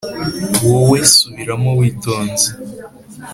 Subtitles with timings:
[0.69, 2.47] wowe subiramo witonze